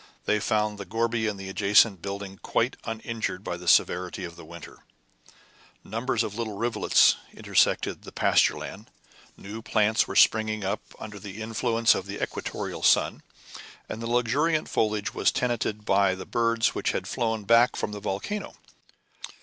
They 0.25 0.39
found 0.39 0.79
the 0.79 0.83
gourbi 0.87 1.29
and 1.29 1.39
the 1.39 1.47
adjacent 1.47 2.01
building 2.01 2.39
quite 2.41 2.75
uninjured 2.85 3.43
by 3.43 3.55
the 3.55 3.67
severity 3.67 4.23
of 4.23 4.35
the 4.35 4.43
winter; 4.43 4.79
numbers 5.83 6.23
of 6.23 6.33
little 6.35 6.57
rivulets 6.57 7.17
intersected 7.35 8.01
the 8.01 8.11
pasture 8.11 8.57
land; 8.57 8.89
new 9.37 9.61
plants 9.61 10.07
were 10.07 10.15
springing 10.15 10.63
up 10.63 10.81
under 10.97 11.19
the 11.19 11.39
influence 11.39 11.93
of 11.93 12.07
the 12.07 12.19
equatorial 12.19 12.81
sun, 12.81 13.21
and 13.87 14.01
the 14.01 14.07
luxuriant 14.09 14.67
foliage 14.67 15.13
was 15.13 15.31
tenanted 15.31 15.85
by 15.85 16.15
the 16.15 16.25
birds 16.25 16.73
which 16.73 16.93
had 16.93 17.05
flown 17.07 17.43
back 17.43 17.75
from 17.75 17.91
the 17.91 17.99
volcano. 17.99 18.55